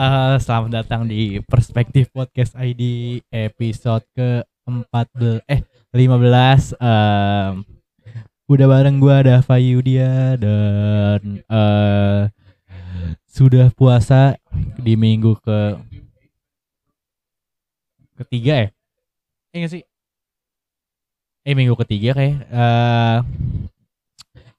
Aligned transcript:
Eh, 0.00 0.36
selamat 0.40 0.70
datang 0.80 1.04
di 1.04 1.44
Perspektif 1.44 2.08
Podcast 2.08 2.56
ID 2.56 3.20
episode 3.28 4.00
ke-14 4.16 5.44
eh 5.44 5.60
15 5.92 6.72
Em, 6.80 7.60
udah 8.48 8.64
bareng 8.64 8.96
gua 8.96 9.20
ada 9.20 9.44
Fayudia 9.44 10.40
dan 10.40 11.44
eh 11.44 12.32
sudah 13.28 13.68
puasa 13.76 14.40
di 14.80 14.96
minggu 14.96 15.36
ke 15.44 15.76
ketiga 18.24 18.52
ya? 18.56 18.68
Eh 19.52 19.56
nggak 19.60 19.72
sih? 19.76 19.84
Eh 21.44 21.52
minggu 21.52 21.76
ketiga 21.76 22.16
kayak 22.16 22.40
eh 22.48 23.18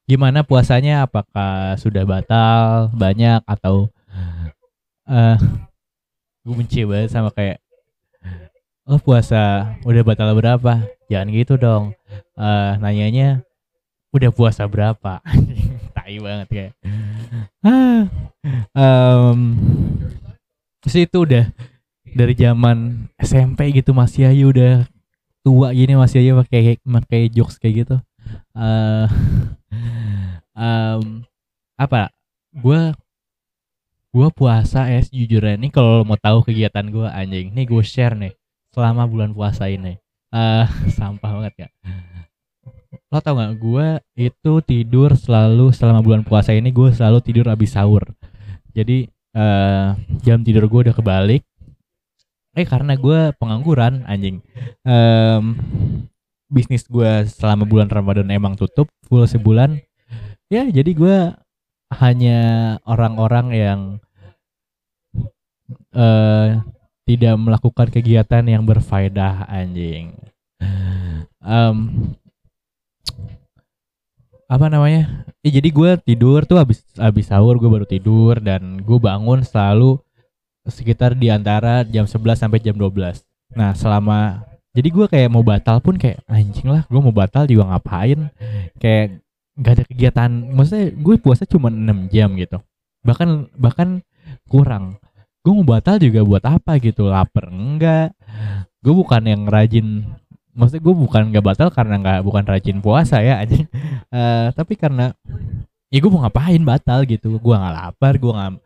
gimana 0.06 0.46
puasanya? 0.46 1.10
Apakah 1.10 1.82
sudah 1.82 2.06
batal 2.06 2.94
banyak 2.94 3.42
atau 3.50 3.90
eh 5.12 5.38
gue 6.42 6.56
benci 6.56 6.88
banget 6.88 7.12
sama 7.12 7.30
kayak 7.36 7.60
oh 8.88 8.98
puasa 8.98 9.76
udah 9.84 10.02
batal 10.08 10.32
berapa? 10.34 10.88
Jangan 11.12 11.28
gitu 11.36 11.60
dong. 11.60 11.92
Eh 12.40 12.72
nanyanya 12.80 13.44
udah 14.16 14.32
puasa 14.32 14.64
berapa? 14.72 15.20
Tai 15.96 16.16
banget 16.24 16.48
kayak. 16.48 16.74
Ah 17.62 18.08
em 18.72 19.40
terus 20.82 20.96
itu 20.98 21.18
udah 21.28 21.46
dari 22.16 22.34
zaman 22.34 23.06
SMP 23.22 23.70
gitu 23.76 23.94
masih 23.94 24.32
aja 24.32 24.44
udah 24.48 24.74
tua 25.46 25.70
gini 25.76 25.94
masih 25.94 26.26
aja 26.26 26.32
pakai 26.42 26.80
pakai 26.82 27.22
jokes 27.28 27.60
kayak 27.60 27.86
gitu. 27.86 27.96
Eh 28.56 29.08
em, 30.64 31.28
apa? 31.76 32.10
Gue 32.56 32.96
gue 34.12 34.28
puasa 34.36 34.92
ya. 34.92 35.00
Sejujurnya 35.02 35.56
nih 35.58 35.72
kalau 35.72 36.04
mau 36.04 36.20
tahu 36.20 36.44
kegiatan 36.46 36.86
gue 36.92 37.08
anjing. 37.08 37.56
Nih 37.56 37.66
gue 37.66 37.84
share 37.84 38.16
nih 38.16 38.36
selama 38.76 39.08
bulan 39.08 39.32
puasa 39.32 39.72
ini. 39.72 39.98
Eh 40.32 40.68
sampah 40.98 41.32
banget 41.42 41.68
ya. 41.68 41.70
Lo 43.12 43.20
tau 43.20 43.36
gak 43.36 43.56
gue 43.60 43.88
itu 44.16 44.54
tidur 44.64 45.16
selalu 45.16 45.76
selama 45.76 46.00
bulan 46.04 46.24
puasa 46.24 46.56
ini 46.56 46.72
gue 46.72 46.92
selalu 46.92 47.20
tidur 47.24 47.48
habis 47.52 47.76
sahur. 47.76 48.04
Jadi 48.72 49.08
eh 49.32 49.90
jam 50.24 50.44
tidur 50.44 50.68
gue 50.68 50.92
udah 50.92 50.96
kebalik. 50.96 51.44
Eh 52.52 52.68
karena 52.68 53.00
gue 53.00 53.32
pengangguran 53.40 54.04
anjing. 54.08 54.44
Em, 54.84 55.56
bisnis 56.52 56.84
gue 56.84 57.24
selama 57.32 57.64
bulan 57.64 57.88
Ramadan 57.88 58.28
emang 58.28 58.60
tutup 58.60 58.92
full 59.08 59.24
sebulan. 59.24 59.80
Ya 60.52 60.68
jadi 60.68 60.92
gue 60.92 61.16
hanya 61.92 62.40
orang-orang 62.88 63.48
yang 63.52 63.80
eh 65.92 66.60
tidak 67.12 67.36
melakukan 67.36 67.88
kegiatan 67.92 68.44
yang 68.48 68.64
berfaedah 68.64 69.44
anjing. 69.52 70.16
Em, 71.42 71.76
apa 74.46 74.66
namanya? 74.70 75.26
Eh, 75.42 75.52
jadi 75.52 75.68
gue 75.68 75.92
tidur 76.06 76.46
tuh 76.46 76.62
habis 76.62 76.86
habis 76.96 77.28
sahur 77.28 77.58
gue 77.58 77.68
baru 77.68 77.84
tidur 77.84 78.40
dan 78.40 78.80
gue 78.80 79.00
bangun 79.02 79.42
selalu 79.42 80.00
sekitar 80.70 81.18
di 81.18 81.34
antara 81.34 81.82
jam 81.84 82.06
11 82.06 82.38
sampai 82.38 82.62
jam 82.62 82.78
12. 82.78 83.26
Nah, 83.58 83.74
selama 83.74 84.46
jadi 84.72 84.88
gue 84.88 85.06
kayak 85.10 85.30
mau 85.34 85.44
batal 85.44 85.84
pun 85.84 86.00
kayak 86.00 86.24
anjing 86.32 86.70
lah, 86.72 86.88
gue 86.88 87.00
mau 87.02 87.12
batal 87.12 87.44
juga 87.50 87.76
ngapain? 87.76 88.32
Kayak 88.80 89.20
nggak 89.58 89.74
ada 89.80 89.84
kegiatan. 89.88 90.32
Maksudnya 90.54 90.88
gue 90.96 91.16
puasa 91.20 91.44
cuma 91.48 91.68
6 91.72 92.12
jam 92.14 92.34
gitu. 92.38 92.60
Bahkan 93.04 93.56
bahkan 93.58 94.06
kurang. 94.48 95.00
Gue 95.42 95.58
mau 95.58 95.66
batal 95.66 95.98
juga 95.98 96.22
buat 96.22 96.44
apa 96.46 96.78
gitu? 96.78 97.10
Laper 97.10 97.50
enggak. 97.50 98.14
Gue 98.82 98.94
bukan 98.94 99.22
yang 99.26 99.46
rajin 99.50 100.06
maksudnya 100.52 100.84
gue 100.84 100.96
bukan 100.96 101.22
nggak 101.32 101.46
batal 101.48 101.70
karena 101.72 101.96
nggak 102.00 102.20
bukan 102.28 102.44
rajin 102.44 102.84
puasa 102.84 103.24
ya 103.24 103.40
anjing 103.40 103.68
Eh, 104.12 104.48
tapi 104.52 104.76
karena 104.76 105.16
ya 105.88 105.98
gue 106.04 106.12
mau 106.12 106.20
ngapain 106.28 106.60
batal 106.68 107.08
gitu 107.08 107.40
gue 107.40 107.56
nggak 107.56 107.76
lapar 107.80 108.20
gue 108.20 108.28
nggak 108.28 108.60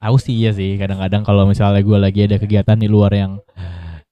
aku 0.00 0.16
sih 0.16 0.40
iya 0.40 0.56
sih 0.56 0.80
kadang-kadang 0.80 1.20
kalau 1.20 1.44
misalnya 1.44 1.84
gue 1.84 1.98
lagi 2.00 2.24
ada 2.24 2.40
kegiatan 2.40 2.80
di 2.80 2.88
luar 2.88 3.12
yang 3.12 3.32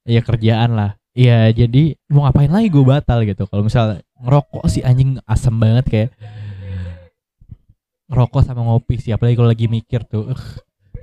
ya 0.04 0.20
kerjaan 0.20 0.76
lah 0.76 0.92
ya 1.16 1.48
jadi 1.48 1.96
mau 2.12 2.28
ngapain 2.28 2.52
lagi 2.52 2.68
gue 2.68 2.84
batal 2.84 3.24
gitu. 3.24 3.48
Kalau 3.48 3.64
misalnya 3.64 4.04
ngerokok 4.20 4.68
sih 4.68 4.84
anjing 4.84 5.16
asem 5.24 5.56
banget 5.56 5.84
kayak. 5.88 6.10
Ngerokok 8.06 8.44
sama 8.44 8.62
ngopi 8.62 9.00
sih 9.02 9.10
apalagi 9.10 9.34
kalau 9.34 9.50
lagi 9.50 9.66
mikir 9.66 10.06
tuh 10.06 10.30
ugh, 10.30 10.44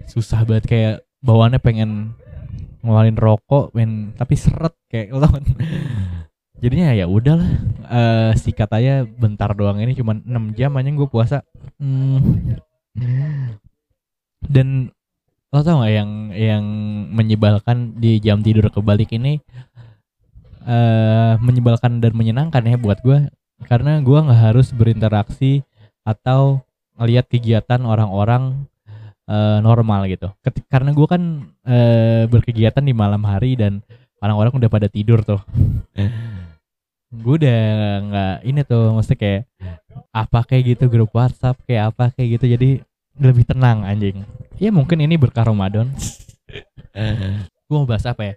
susah 0.08 0.46
banget 0.48 0.66
kayak 0.70 0.96
bawaannya 1.20 1.60
pengen 1.60 2.16
ngeluarin 2.80 3.20
rokok 3.20 3.76
men 3.76 4.16
tapi 4.16 4.36
seret 4.40 4.76
kayak 4.88 5.12
lo 5.16 5.28
jadinya 6.64 6.96
ya 6.96 7.08
udahlah 7.12 7.52
eh 7.92 8.32
sikat 8.40 8.72
aja 8.72 9.04
bentar 9.04 9.52
doang. 9.52 9.82
Ini 9.82 9.98
cuma 10.00 10.16
6 10.16 10.56
jam 10.56 10.72
aja 10.78 10.90
gue 10.94 11.10
puasa. 11.10 11.44
Hmm. 11.82 12.56
dan 14.46 14.94
lo 15.50 15.62
tau 15.66 15.82
gak 15.82 15.94
yang 15.94 16.30
yang 16.34 16.66
menyebalkan 17.10 17.98
di 17.98 18.22
jam 18.22 18.46
tidur 18.46 18.70
kebalik 18.70 19.10
ini 19.18 19.42
eh 20.64 21.34
menyebalkan 21.44 22.00
dan 22.00 22.16
menyenangkan 22.16 22.64
ya 22.64 22.80
buat 22.80 23.00
gue 23.04 23.28
karena 23.68 24.00
gue 24.04 24.18
nggak 24.18 24.42
harus 24.52 24.72
berinteraksi 24.76 25.64
atau 26.04 26.60
ngelihat 27.00 27.26
kegiatan 27.32 27.82
orang-orang 27.84 28.68
eh, 29.28 29.60
normal 29.64 30.08
gitu. 30.12 30.32
Keti- 30.44 30.68
karena 30.68 30.92
gue 30.92 31.08
kan 31.08 31.22
eh, 31.68 32.24
berkegiatan 32.28 32.84
di 32.84 32.92
malam 32.96 33.24
hari 33.24 33.56
dan 33.56 33.80
orang-orang 34.24 34.56
udah 34.60 34.70
pada 34.72 34.88
tidur 34.88 35.24
tuh. 35.24 35.42
Gue 37.14 37.38
udah 37.38 37.62
nggak 38.10 38.36
ini 38.48 38.62
tuh 38.66 38.96
maksudnya 38.96 39.20
kayak 39.20 39.42
apa 40.14 40.40
kayak 40.48 40.64
gitu 40.76 40.86
grup 40.90 41.14
WhatsApp 41.14 41.62
kayak 41.70 41.94
apa 41.94 42.10
kayak 42.16 42.40
gitu 42.40 42.46
jadi 42.58 42.70
lebih 43.22 43.46
tenang 43.46 43.86
anjing. 43.86 44.26
Ya 44.58 44.74
mungkin 44.74 44.98
ini 45.04 45.16
berkah 45.20 45.46
Ramadan. 45.46 45.94
Gue 47.70 47.78
mau 47.80 47.88
bahas 47.90 48.06
apa 48.06 48.22
ya 48.22 48.36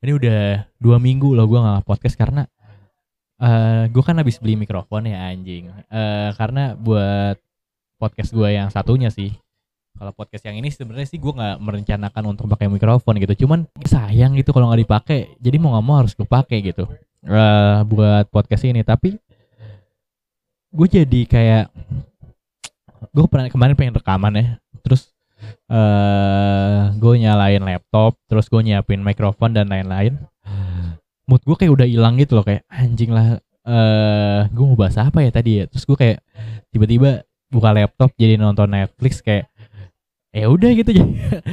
ini 0.00 0.12
udah 0.16 0.66
dua 0.76 0.96
minggu 1.00 1.34
loh 1.34 1.46
gue 1.48 1.60
nggak 1.60 1.84
podcast 1.86 2.16
karena 2.18 2.44
eh 3.36 3.84
gue 3.92 4.02
kan 4.04 4.16
habis 4.16 4.40
beli 4.40 4.56
mikrofon 4.56 5.08
ya 5.08 5.28
anjing. 5.32 5.68
Eh 5.92 6.30
karena 6.36 6.72
buat 6.76 7.36
podcast 7.96 8.32
gue 8.32 8.48
yang 8.52 8.68
satunya 8.72 9.08
sih. 9.12 9.32
Kalau 9.96 10.12
podcast 10.12 10.44
yang 10.44 10.60
ini 10.60 10.68
sebenarnya 10.68 11.08
sih 11.08 11.16
gue 11.16 11.32
nggak 11.32 11.56
merencanakan 11.56 12.36
untuk 12.36 12.52
pakai 12.52 12.68
mikrofon 12.68 13.16
gitu. 13.16 13.48
Cuman 13.48 13.64
sayang 13.84 14.36
gitu 14.36 14.52
kalau 14.52 14.68
nggak 14.68 14.84
dipakai. 14.84 15.36
Jadi 15.40 15.56
mau 15.56 15.72
nggak 15.72 15.84
mau 15.84 15.96
harus 16.04 16.12
gue 16.12 16.28
pakai 16.28 16.60
gitu. 16.60 16.84
Eh 17.24 17.78
buat 17.88 18.28
podcast 18.28 18.68
ini. 18.68 18.84
Tapi 18.84 19.16
gue 20.76 20.86
jadi 20.92 21.20
kayak 21.24 21.64
gue 23.16 23.24
pernah 23.32 23.48
kemarin 23.48 23.72
pengen 23.72 23.96
rekaman 23.96 24.32
ya. 24.36 24.46
Terus 24.84 25.15
eh 25.66 26.80
gue 26.94 27.14
nyalain 27.18 27.62
laptop 27.62 28.14
terus 28.30 28.46
gue 28.46 28.62
nyiapin 28.62 29.02
mikrofon 29.02 29.52
dan 29.56 29.66
lain-lain. 29.66 30.18
Mood 31.26 31.42
gue 31.42 31.56
kayak 31.58 31.72
udah 31.74 31.86
hilang 31.90 32.14
gitu 32.22 32.38
loh 32.38 32.46
kayak 32.46 32.62
anjing 32.70 33.10
lah 33.10 33.42
eh 33.66 34.40
gue 34.46 34.64
mau 34.64 34.78
bahas 34.78 34.94
apa 34.98 35.26
ya 35.26 35.30
tadi 35.34 35.62
ya? 35.62 35.64
Terus 35.66 35.84
gue 35.84 35.98
kayak 35.98 36.18
tiba-tiba 36.70 37.26
buka 37.50 37.70
laptop 37.74 38.10
jadi 38.14 38.38
nonton 38.38 38.70
Netflix 38.70 39.22
kayak 39.22 39.50
ya 40.36 40.46
udah 40.52 40.70
gitu. 40.76 40.90
Jadi 40.92 41.02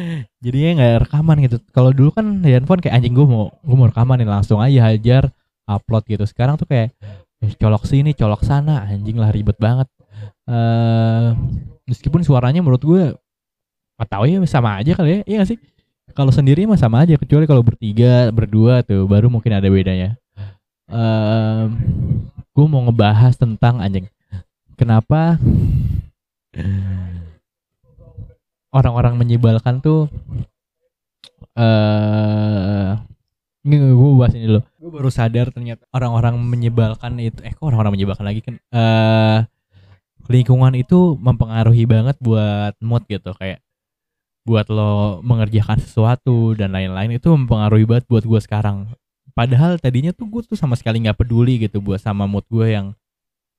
jadinya 0.44 0.72
nggak 0.78 0.94
rekaman 1.10 1.38
gitu. 1.48 1.58
Kalau 1.72 1.90
dulu 1.96 2.12
kan 2.14 2.44
handphone 2.46 2.82
kayak 2.84 3.02
anjing 3.02 3.16
gue 3.18 3.26
mau 3.26 3.50
gue 3.64 3.76
mau 3.78 3.88
rekaman 3.90 4.22
nih 4.22 4.30
langsung 4.30 4.60
aja 4.60 4.94
hajar 4.94 5.24
upload 5.66 6.04
gitu. 6.06 6.26
Sekarang 6.28 6.60
tuh 6.60 6.68
kayak 6.68 6.92
eh, 7.42 7.54
colok 7.58 7.88
sini 7.88 8.14
colok 8.14 8.44
sana. 8.46 8.86
Anjing 8.86 9.18
lah 9.18 9.32
ribet 9.32 9.58
banget. 9.58 9.88
Eh 10.46 11.30
meskipun 11.88 12.22
suaranya 12.24 12.60
menurut 12.60 12.84
gue 12.84 13.04
nggak 14.04 14.12
tahu 14.12 14.28
ya 14.28 14.44
sama 14.44 14.84
aja 14.84 14.92
kali 15.00 15.10
ya 15.10 15.20
iya 15.24 15.38
gak 15.40 15.56
sih? 15.56 15.60
Kalau 16.12 16.30
sendiri 16.36 16.68
mah 16.68 16.76
sama 16.76 17.08
aja 17.08 17.16
kecuali 17.16 17.48
kalau 17.48 17.64
bertiga 17.64 18.28
berdua 18.36 18.84
tuh 18.84 19.08
baru 19.08 19.32
mungkin 19.32 19.56
ada 19.56 19.66
bedanya. 19.72 20.20
Em, 20.92 21.68
gue 22.52 22.66
mau 22.68 22.84
ngebahas 22.84 23.40
tentang 23.40 23.80
anjing. 23.80 24.12
Kenapa 24.76 25.40
orang-orang 28.76 29.16
menyebalkan 29.16 29.80
tuh 29.80 30.12
eh 31.56 32.94
ini 33.64 33.76
gue 33.80 34.12
bahas 34.20 34.36
ini 34.36 34.46
dulu. 34.52 34.62
Gue 34.78 34.92
baru 34.92 35.10
sadar 35.10 35.56
ternyata 35.56 35.88
orang-orang 35.96 36.36
menyebalkan 36.36 37.16
itu 37.24 37.40
eh 37.48 37.56
kok 37.56 37.64
orang-orang 37.64 37.96
menyebalkan 37.96 38.28
lagi 38.28 38.44
kan 38.44 38.60
eh 38.76 39.40
lingkungan 40.28 40.76
itu 40.76 41.16
mempengaruhi 41.20 41.84
banget 41.88 42.20
buat 42.20 42.76
mood 42.84 43.08
gitu 43.08 43.32
kayak 43.36 43.64
buat 44.44 44.68
lo 44.68 45.24
mengerjakan 45.24 45.80
sesuatu 45.80 46.52
dan 46.60 46.76
lain-lain 46.76 47.16
itu 47.16 47.32
mempengaruhi 47.32 47.88
banget 47.88 48.06
buat 48.12 48.28
gue 48.28 48.40
sekarang. 48.44 48.92
Padahal 49.34 49.80
tadinya 49.80 50.12
tuh 50.14 50.30
gue 50.30 50.44
tuh 50.46 50.60
sama 50.60 50.76
sekali 50.76 51.02
nggak 51.02 51.26
peduli 51.26 51.64
gitu 51.64 51.80
buat 51.80 51.98
sama 51.98 52.28
mood 52.28 52.46
gue 52.52 52.76
yang 52.76 52.92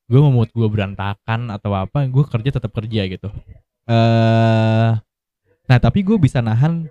gue 0.05 0.19
mau 0.21 0.29
mood 0.29 0.53
gue 0.53 0.67
berantakan 0.69 1.49
atau 1.49 1.73
apa 1.73 2.05
gue 2.05 2.23
kerja 2.29 2.49
tetap 2.61 2.71
kerja 2.71 3.01
gitu. 3.09 3.27
Eh 3.89 4.91
nah 5.65 5.77
tapi 5.81 6.05
gue 6.05 6.21
bisa 6.21 6.45
nahan 6.45 6.85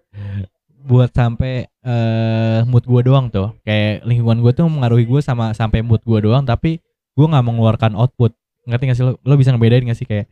buat 0.84 1.14
sampai 1.14 1.70
eh 1.86 2.60
mood 2.66 2.84
gue 2.84 3.00
doang 3.06 3.30
tuh. 3.30 3.54
Kayak 3.62 4.02
lingkungan 4.04 4.42
gue 4.42 4.52
tuh 4.52 4.66
mengaruhi 4.66 5.06
gue 5.06 5.22
sama 5.22 5.54
sampai 5.54 5.86
mood 5.86 6.02
gue 6.02 6.18
doang 6.26 6.42
tapi 6.42 6.82
gue 7.14 7.26
nggak 7.30 7.44
mengeluarkan 7.46 7.94
output. 7.94 8.34
Ngerti 8.64 8.84
gak 8.90 8.96
sih 8.96 9.04
lo, 9.04 9.20
lo 9.20 9.34
bisa 9.36 9.52
ngebedain 9.52 9.84
gak 9.84 9.98
sih 10.00 10.08
kayak 10.08 10.24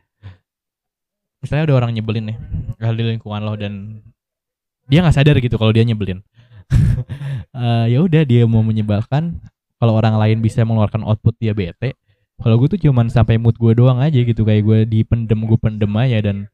misalnya 1.43 1.69
ada 1.69 1.75
orang 1.83 1.91
nyebelin 1.91 2.31
nih 2.31 2.37
di 2.79 3.03
lingkungan 3.03 3.41
lo 3.43 3.53
dan 3.59 3.99
dia 4.87 5.03
nggak 5.03 5.15
sadar 5.15 5.35
gitu 5.43 5.59
kalau 5.59 5.75
dia 5.75 5.83
nyebelin. 5.83 6.23
Eh, 7.53 7.85
ya 7.93 8.01
udah 8.01 8.25
dia 8.25 8.49
mau 8.49 8.65
menyebalkan. 8.65 9.37
Kalau 9.77 9.93
orang 9.93 10.17
lain 10.17 10.41
bisa 10.41 10.65
mengeluarkan 10.65 11.05
output 11.05 11.37
dia 11.37 11.53
bete 11.53 11.93
kalau 12.41 12.59
gue 12.59 12.75
tuh 12.75 12.81
cuman 12.89 13.07
sampai 13.07 13.37
mood 13.37 13.55
gue 13.55 13.71
doang 13.77 14.01
aja 14.01 14.19
gitu. 14.19 14.43
Kayak 14.43 14.63
gue 14.65 14.79
dipendem 14.89 15.39
gue 15.45 15.59
pendem 15.59 15.91
aja 15.95 16.19
dan 16.19 16.49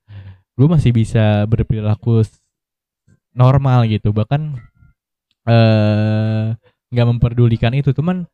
gue 0.54 0.68
masih 0.68 0.92
bisa 0.92 1.48
berperilaku 1.48 2.22
normal 3.34 3.88
gitu. 3.88 4.12
Bahkan 4.12 4.42
eh 5.50 6.46
nggak 6.90 7.08
memperdulikan 7.16 7.74
itu 7.78 7.90
cuman 7.96 8.30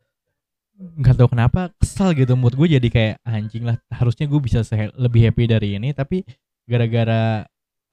nggak 0.76 1.16
tahu 1.16 1.32
kenapa 1.32 1.72
kesal 1.80 2.12
gitu 2.12 2.36
mood 2.36 2.56
gue 2.56 2.68
jadi 2.76 2.88
kayak 2.92 3.16
anjing 3.24 3.64
lah 3.64 3.80
harusnya 3.88 4.28
gue 4.28 4.40
bisa 4.44 4.60
lebih 5.00 5.32
happy 5.32 5.48
dari 5.48 5.80
ini. 5.80 5.96
Tapi 5.96 6.28
gara-gara 6.66 7.46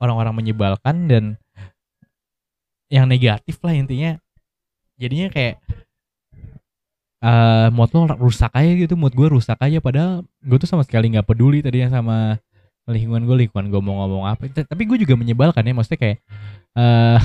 orang-orang 0.03 0.35
menyebalkan 0.43 1.07
dan 1.07 1.25
yang 2.93 3.09
negatif 3.09 3.57
lah 3.65 3.73
intinya. 3.73 4.19
Jadinya 5.01 5.33
kayak 5.33 5.57
eh 7.23 7.69
mood 7.71 7.95
lo 7.95 8.11
rusak 8.19 8.51
aja 8.51 8.73
gitu 8.75 8.99
mood 8.99 9.15
gue 9.15 9.29
rusak 9.33 9.57
aja. 9.63 9.79
Padahal 9.79 10.27
gue 10.45 10.59
tuh 10.59 10.69
sama 10.69 10.85
sekali 10.85 11.15
nggak 11.15 11.25
peduli 11.25 11.65
tadinya 11.65 12.03
sama 12.03 12.37
lingkungan 12.91 13.23
gue 13.25 13.47
lingkungan 13.47 13.71
gue 13.71 13.81
mau 13.81 14.05
ngomong 14.05 14.29
apa. 14.29 14.45
Tapi 14.51 14.83
gue 14.85 14.99
juga 15.01 15.15
menyebalkan 15.15 15.65
ya 15.65 15.73
maksudnya 15.73 16.01
kayak 16.03 16.19
eh 16.73 17.21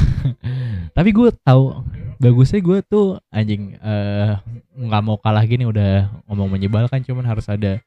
tapi 0.97 1.09
gue 1.11 1.33
tahu 1.43 1.83
bagusnya 2.21 2.61
gue 2.61 2.79
tuh 2.85 3.17
anjing 3.33 3.75
eh 3.81 4.37
nggak 4.77 5.01
mau 5.03 5.17
kalah 5.19 5.43
gini 5.43 5.65
udah 5.65 6.07
ngomong 6.29 6.55
menyebalkan 6.55 7.01
cuman 7.03 7.25
harus 7.27 7.49
ada 7.51 7.81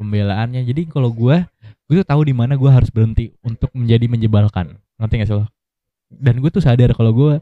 pembelaannya. 0.00 0.66
Jadi 0.66 0.90
kalau 0.90 1.12
gue 1.14 1.46
gue 1.88 2.00
tuh 2.00 2.08
tahu 2.08 2.22
di 2.24 2.34
mana 2.36 2.56
gue 2.56 2.70
harus 2.70 2.88
berhenti 2.88 3.32
untuk 3.44 3.68
menjadi 3.76 4.06
menyebalkan. 4.08 4.80
Ngerti 4.96 5.14
gak 5.20 5.28
sih 5.28 5.36
lo? 5.36 5.44
Dan 6.08 6.40
gue 6.40 6.50
tuh 6.52 6.62
sadar 6.64 6.92
kalau 6.96 7.12
gue 7.12 7.32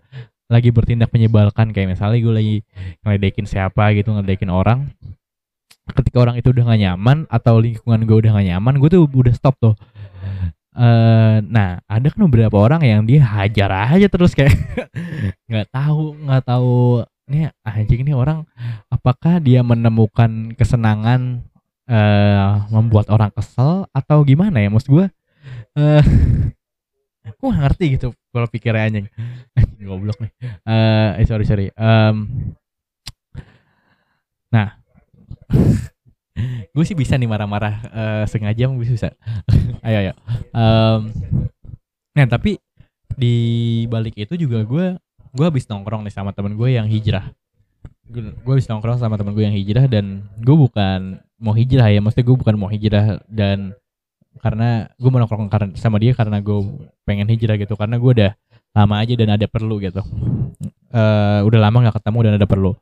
lagi 0.50 0.68
bertindak 0.68 1.08
menyebalkan 1.14 1.72
kayak 1.72 1.96
misalnya 1.96 2.18
gue 2.20 2.34
lagi 2.34 2.56
ngeledekin 3.06 3.48
siapa 3.48 3.96
gitu 3.96 4.12
ngeledekin 4.12 4.52
orang 4.52 4.92
ketika 5.96 6.20
orang 6.20 6.36
itu 6.36 6.52
udah 6.52 6.68
gak 6.68 6.80
nyaman 6.80 7.18
atau 7.26 7.58
lingkungan 7.58 8.04
gue 8.04 8.16
udah 8.26 8.30
gak 8.36 8.46
nyaman 8.52 8.74
gue 8.78 8.88
tuh 8.90 9.02
udah 9.06 9.34
stop 9.34 9.54
tuh. 9.58 9.74
Eh 10.72 11.36
nah 11.46 11.80
ada 11.84 12.06
kan 12.08 12.24
beberapa 12.26 12.56
orang 12.56 12.80
yang 12.82 13.04
dia 13.04 13.20
hajar 13.20 13.92
aja 13.92 14.08
terus 14.08 14.32
kayak 14.32 14.56
nggak 15.50 15.68
tahu 15.68 16.16
nggak 16.16 16.44
tahu 16.48 17.04
nih 17.28 17.52
anjing 17.60 18.08
ini 18.08 18.16
orang 18.16 18.48
apakah 18.88 19.36
dia 19.36 19.60
menemukan 19.60 20.56
kesenangan 20.56 21.44
eh 21.92 22.52
membuat 22.72 23.12
orang 23.12 23.28
kesel 23.36 23.84
atau 23.92 24.24
gimana 24.24 24.64
ya? 24.64 24.72
Maksud 24.72 24.88
gue 24.88 25.06
eh 25.76 26.04
gue 27.40 27.50
ngerti 27.50 27.84
gitu 28.00 28.08
kalau 28.32 28.48
pikirnya 28.48 28.88
anjing. 28.88 29.06
Goblok 29.86 30.18
nih. 30.24 30.32
Eh 30.64 31.10
eh, 31.20 31.26
sorry 31.28 31.44
sorry. 31.44 31.66
Em, 31.76 32.16
nah 34.48 34.80
gue 36.74 36.84
sih 36.88 36.96
bisa 36.96 37.20
nih 37.20 37.28
marah-marah 37.28 37.74
eh, 37.92 38.24
sengaja 38.24 38.72
gue 38.72 38.88
bisa. 38.88 39.12
Ayo 39.84 39.96
ayo. 40.08 40.12
Em, 40.56 41.00
nah 42.16 42.26
tapi 42.30 42.56
di 43.12 43.36
balik 43.92 44.16
itu 44.16 44.40
juga 44.40 44.64
gue 44.64 44.96
gue 45.32 45.44
habis 45.44 45.68
nongkrong 45.68 46.04
nih 46.08 46.14
sama 46.14 46.32
temen 46.32 46.56
gue 46.56 46.68
yang 46.72 46.88
hijrah. 46.88 47.32
Gue 48.12 48.52
habis 48.56 48.68
nongkrong 48.68 49.00
sama 49.00 49.16
temen 49.16 49.32
gue 49.36 49.44
yang 49.44 49.56
hijrah 49.56 49.88
dan 49.88 50.28
gue 50.40 50.56
bukan 50.56 51.20
mau 51.42 51.52
hijrah 51.58 51.90
ya. 51.90 51.98
Maksudnya 51.98 52.26
gue 52.30 52.36
bukan 52.38 52.54
mau 52.54 52.70
hijrah 52.70 53.18
dan 53.26 53.74
karena 54.40 54.88
gue 54.96 55.10
mau 55.10 55.20
nongkrong 55.20 55.50
sama 55.76 55.98
dia 55.98 56.14
karena 56.14 56.38
gue 56.38 56.58
pengen 57.02 57.26
hijrah 57.26 57.58
gitu. 57.58 57.74
Karena 57.74 57.98
gue 57.98 58.10
udah 58.22 58.32
lama 58.72 58.94
aja 59.02 59.12
dan 59.18 59.34
ada 59.34 59.44
perlu 59.50 59.82
gitu. 59.82 60.00
Eh 60.94 61.40
udah 61.42 61.58
lama 61.58 61.82
nggak 61.82 61.98
ketemu 61.98 62.18
dan 62.22 62.32
ada 62.38 62.46
perlu. 62.46 62.72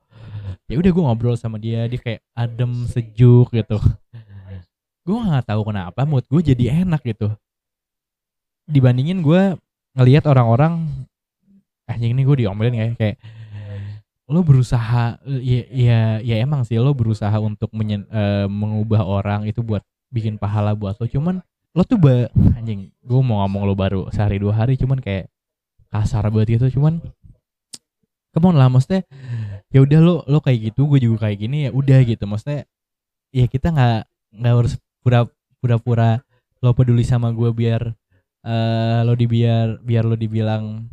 Ya 0.71 0.79
udah 0.79 0.91
gue 0.93 1.03
ngobrol 1.03 1.35
sama 1.35 1.59
dia 1.59 1.89
dia 1.89 1.99
kayak 1.99 2.21
adem 2.37 2.87
sejuk 2.87 3.51
gitu. 3.51 3.81
Gue 5.03 5.19
nggak 5.19 5.49
tahu 5.49 5.67
kenapa 5.67 6.05
mood 6.07 6.23
gue 6.29 6.55
jadi 6.55 6.85
enak 6.85 7.03
gitu. 7.03 7.33
Dibandingin 8.71 9.25
gue 9.25 9.59
ngelihat 9.99 10.31
orang-orang 10.31 10.87
anjing 11.91 12.15
ini 12.15 12.23
gue 12.23 12.47
diomelin 12.47 12.77
ya? 12.77 12.87
Kayak 12.95 13.17
lo 14.31 14.41
berusaha 14.47 15.19
ya 15.27 15.61
ya 15.69 16.01
ya 16.23 16.37
emang 16.39 16.63
sih 16.63 16.79
lo 16.79 16.95
berusaha 16.95 17.35
untuk 17.43 17.69
menyen- 17.75 18.07
eh, 18.09 18.47
mengubah 18.47 19.03
orang 19.03 19.45
itu 19.51 19.61
buat 19.61 19.83
bikin 20.15 20.39
pahala 20.39 20.73
buat 20.79 20.97
lo. 21.03 21.07
Cuman 21.11 21.43
lo 21.75 21.83
tuh 21.83 21.99
ba 21.99 22.31
anjing 22.59 22.95
gue 23.03 23.21
mau 23.23 23.43
ngomong 23.43 23.63
lo 23.67 23.75
baru 23.75 24.07
sehari 24.15 24.39
dua 24.39 24.55
hari 24.55 24.79
cuman 24.79 25.03
kayak 25.03 25.27
kasar 25.91 26.31
banget 26.31 26.63
gitu. 26.63 26.79
Cuman 26.79 27.03
come 28.31 28.55
lah 28.55 28.71
maksudnya 28.71 29.03
ya 29.75 29.83
udah 29.83 29.99
lo 29.99 30.15
lo 30.31 30.39
kayak 30.39 30.71
gitu 30.71 30.87
gue 30.87 31.03
juga 31.03 31.27
kayak 31.27 31.39
gini 31.43 31.57
ya 31.67 31.71
udah 31.75 31.99
gitu. 32.07 32.25
Maksudnya 32.31 32.67
ya 33.35 33.47
kita 33.51 33.75
nggak 33.75 33.99
nggak 34.39 34.55
harus 34.55 34.75
pura 35.03 35.27
pura 35.83 36.09
lo 36.63 36.71
peduli 36.77 37.03
sama 37.03 37.35
gue 37.35 37.51
biar 37.51 37.83
eh 38.47 39.01
lo 39.05 39.13
dibiar 39.19 39.83
biar 39.83 40.05
lo 40.07 40.17
dibilang 40.17 40.87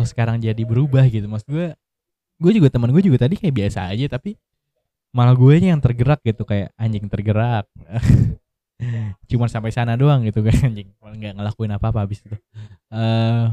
lo 0.00 0.08
sekarang 0.08 0.40
jadi 0.40 0.62
berubah 0.64 1.04
gitu. 1.12 1.28
Maksud 1.28 1.48
gue 1.52 1.68
gue 2.40 2.52
juga 2.56 2.72
teman 2.72 2.88
gue 2.88 3.04
juga 3.04 3.28
tadi 3.28 3.36
kayak 3.36 3.52
biasa 3.52 3.92
aja 3.92 4.16
tapi 4.16 4.40
malah 5.12 5.36
gue 5.36 5.60
yang 5.60 5.76
tergerak 5.76 6.24
gitu 6.24 6.48
kayak 6.48 6.72
anjing 6.80 7.04
tergerak. 7.12 7.68
Cuman 9.30 9.48
sampai 9.52 9.68
sana 9.76 10.00
doang 10.00 10.24
gitu 10.24 10.40
kan 10.40 10.56
anjing. 10.72 10.88
Nggak 10.96 11.36
ngelakuin 11.36 11.72
apa 11.76 11.86
apa 11.92 11.98
habis 12.08 12.24
itu. 12.24 12.36
Eh 12.88 13.46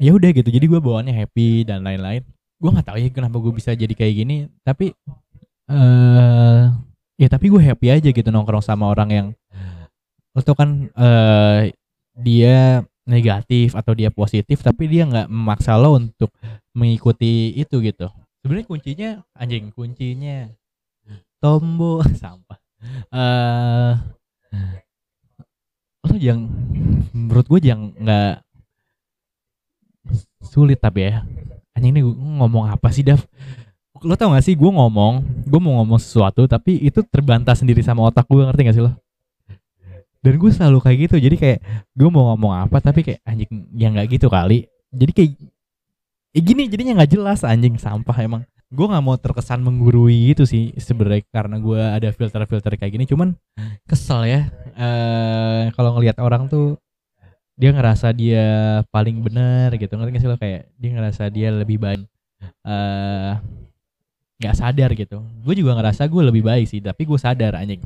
ya 0.00 0.10
udah 0.16 0.30
gitu. 0.32 0.48
Jadi 0.48 0.64
gue 0.64 0.80
bawaannya 0.80 1.12
happy 1.12 1.68
dan 1.68 1.84
lain-lain. 1.84 2.24
Gue 2.56 2.70
nggak 2.72 2.88
tahu 2.88 2.96
ya 2.96 3.12
kenapa 3.12 3.36
gue 3.36 3.52
bisa 3.52 3.76
jadi 3.76 3.92
kayak 3.92 4.14
gini 4.24 4.48
tapi 4.64 4.96
eh 5.68 6.62
ya 7.20 7.28
tapi 7.28 7.52
gue 7.52 7.60
happy 7.60 7.92
aja 7.92 8.08
gitu 8.08 8.28
nongkrong 8.32 8.64
sama 8.64 8.88
orang 8.88 9.10
yang 9.12 9.26
lo 10.32 10.40
tau 10.40 10.56
kan 10.56 10.88
eh 10.88 11.76
dia 12.18 12.86
negatif 13.08 13.72
atau 13.72 13.96
dia 13.96 14.12
positif 14.12 14.60
tapi 14.60 14.84
dia 14.86 15.08
nggak 15.08 15.26
memaksa 15.32 15.80
lo 15.80 15.96
untuk 15.96 16.28
mengikuti 16.76 17.56
itu 17.56 17.80
gitu. 17.80 18.12
Sebenarnya 18.44 18.66
kuncinya 18.68 19.10
anjing 19.32 19.72
kuncinya 19.72 20.52
tombo 21.40 22.04
sampah. 22.20 22.60
Eh 23.10 23.94
lo 26.08 26.14
yang 26.20 26.46
menurut 27.16 27.48
gue 27.48 27.60
yang 27.64 27.96
nggak 27.96 28.44
sulit 30.44 30.78
tapi 30.78 31.08
ya. 31.08 31.24
Anjing 31.72 31.96
ini 31.96 32.02
ngomong 32.04 32.68
apa 32.68 32.92
sih 32.92 33.02
Dav 33.02 33.24
lo 33.98 34.14
tau 34.14 34.30
gak 34.30 34.46
sih 34.46 34.54
gue 34.54 34.70
ngomong 34.70 35.26
gue 35.42 35.58
mau 35.58 35.82
ngomong 35.82 35.98
sesuatu 35.98 36.46
tapi 36.46 36.78
itu 36.86 37.02
terbantah 37.02 37.58
sendiri 37.58 37.82
sama 37.82 38.06
otak 38.06 38.30
gue 38.30 38.46
ngerti 38.46 38.62
gak 38.62 38.76
sih 38.78 38.84
lo 38.84 38.94
dan 40.18 40.34
gue 40.34 40.50
selalu 40.50 40.78
kayak 40.82 40.98
gitu 41.08 41.16
jadi 41.22 41.36
kayak 41.38 41.58
gue 41.94 42.08
mau 42.10 42.34
ngomong 42.34 42.66
apa 42.66 42.82
tapi 42.82 43.06
kayak 43.06 43.22
anjing 43.22 43.70
ya 43.74 43.86
nggak 43.94 44.18
gitu 44.18 44.26
kali. 44.26 44.66
Jadi 44.90 45.12
kayak 45.14 45.30
ya 46.34 46.40
gini 46.42 46.62
jadinya 46.66 46.92
nggak 47.02 47.12
jelas 47.14 47.46
anjing 47.46 47.78
sampah 47.78 48.16
emang. 48.18 48.42
Gue 48.68 48.86
nggak 48.90 49.04
mau 49.04 49.16
terkesan 49.16 49.62
menggurui 49.62 50.34
itu 50.34 50.44
sih 50.44 50.74
sebenarnya 50.76 51.24
karena 51.30 51.56
gue 51.62 51.80
ada 51.80 52.08
filter-filter 52.10 52.74
kayak 52.74 52.92
gini. 52.98 53.04
Cuman 53.06 53.38
kesel 53.86 54.26
ya 54.26 54.40
eh 54.74 55.70
kalau 55.78 55.94
ngelihat 55.96 56.18
orang 56.18 56.50
tuh 56.50 56.76
dia 57.58 57.70
ngerasa 57.74 58.10
dia 58.10 58.82
paling 58.90 59.22
benar 59.22 59.70
gitu. 59.78 59.94
Ngerti 59.94 60.10
gak 60.18 60.22
sih 60.22 60.30
lo? 60.30 60.38
Kayak 60.38 60.62
dia 60.78 60.90
ngerasa 60.98 61.22
dia 61.30 61.48
lebih 61.54 61.78
baik 61.78 62.02
eh 62.66 63.32
nggak 64.38 64.54
sadar 64.54 64.90
gitu. 64.98 65.22
Gue 65.46 65.54
juga 65.54 65.78
ngerasa 65.78 66.10
gue 66.10 66.22
lebih 66.26 66.42
baik 66.42 66.66
sih 66.66 66.82
tapi 66.82 67.06
gue 67.06 67.18
sadar 67.18 67.54
anjing. 67.54 67.82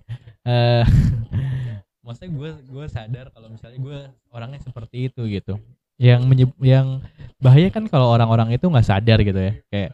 Eh 0.48 0.84
maksudnya 2.02 2.30
gue 2.34 2.50
gue 2.66 2.84
sadar 2.90 3.30
kalau 3.30 3.48
misalnya 3.48 3.78
gue 3.78 3.98
orangnya 4.34 4.60
seperti 4.60 5.08
itu 5.08 5.22
gitu. 5.30 5.54
Yang 6.02 6.20
menyeb- 6.26 6.60
yang 6.62 6.98
bahaya 7.38 7.70
kan 7.70 7.86
kalau 7.86 8.10
orang-orang 8.10 8.50
itu 8.58 8.66
nggak 8.66 8.86
sadar 8.86 9.22
gitu 9.22 9.38
ya. 9.38 9.52
Kayak 9.70 9.90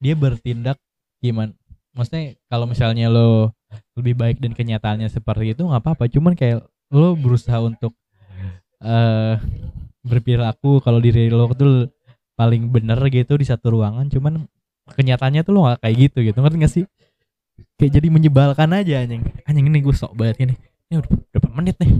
dia 0.00 0.14
bertindak 0.16 0.76
gimana 1.20 1.52
maksudnya 1.96 2.36
kalau 2.52 2.68
misalnya 2.68 3.08
lo 3.08 3.56
lebih 3.96 4.12
baik 4.12 4.36
dan 4.40 4.52
kenyataannya 4.52 5.08
seperti 5.12 5.52
itu 5.52 5.62
nggak 5.64 5.82
apa-apa. 5.84 6.08
Cuman 6.08 6.32
kayak 6.32 6.64
lo 6.92 7.12
berusaha 7.16 7.60
untuk 7.60 7.92
eh 8.80 9.36
berperilaku 10.06 10.80
kalau 10.80 11.00
diri 11.00 11.28
lo 11.28 11.52
tuh 11.52 11.92
paling 12.36 12.68
bener 12.72 13.00
gitu 13.12 13.36
di 13.36 13.44
satu 13.44 13.76
ruangan. 13.76 14.08
Cuman 14.08 14.48
kenyataannya 14.92 15.44
tuh 15.44 15.52
lo 15.52 15.60
nggak 15.68 15.84
kayak 15.84 15.96
gitu 16.00 16.18
gitu. 16.32 16.38
Ngerti 16.40 16.56
gak 16.64 16.72
sih? 16.72 16.84
Kayak 17.80 17.92
jadi 18.00 18.08
menyebalkan 18.08 18.68
aja 18.72 19.04
anjing. 19.04 19.24
Anjing 19.44 19.66
ini 19.68 19.80
gue 19.84 19.92
sok 19.96 20.16
banget 20.16 20.48
ini 20.48 20.56
ini 20.86 21.02
udah 21.02 21.10
berapa 21.34 21.48
menit 21.50 21.76
nih? 21.82 21.92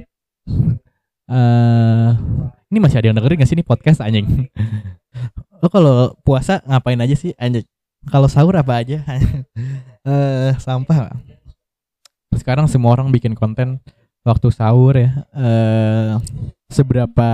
Eh 1.27 2.11
ini 2.71 2.79
masih 2.79 2.99
ada 3.03 3.07
yang 3.11 3.17
dengerin 3.19 3.43
gak 3.43 3.49
sih 3.51 3.57
ini 3.59 3.67
podcast 3.67 3.99
anjing? 4.03 4.27
Lo 5.63 5.67
kalau 5.73 6.15
puasa 6.23 6.63
ngapain 6.67 6.99
aja 7.03 7.17
sih 7.19 7.35
anjing? 7.35 7.67
Kalau 8.07 8.31
sahur 8.31 8.55
apa 8.55 8.83
aja? 8.83 9.03
Eh 10.07 10.55
sampah. 10.63 11.19
Sekarang 12.31 12.71
semua 12.71 12.95
orang 12.95 13.11
bikin 13.11 13.35
konten 13.35 13.83
waktu 14.23 14.55
sahur 14.55 14.95
ya. 14.95 15.27
Eh 15.35 16.15
seberapa 16.71 17.31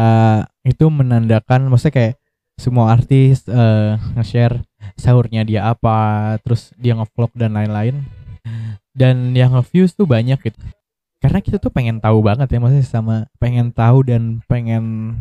itu 0.64 0.88
menandakan 0.88 1.68
maksudnya 1.68 1.92
kayak 1.92 2.14
semua 2.56 2.96
artis 2.96 3.44
eh 3.44 4.00
nge-share 4.16 4.64
sahurnya 4.96 5.44
dia 5.44 5.68
apa 5.68 6.32
terus 6.40 6.72
dia 6.80 6.96
ngevlog 6.96 7.28
dan 7.36 7.52
lain-lain. 7.52 8.08
Dan 8.96 9.36
yang 9.36 9.52
nge-views 9.52 9.92
tuh 9.92 10.08
banyak 10.08 10.40
gitu 10.40 10.56
karena 11.22 11.38
kita 11.38 11.62
tuh 11.62 11.70
pengen 11.70 12.02
tahu 12.02 12.18
banget 12.18 12.50
ya 12.50 12.58
maksudnya 12.58 12.82
sama 12.82 13.16
pengen 13.38 13.70
tahu 13.70 14.02
dan 14.02 14.42
pengen 14.50 15.14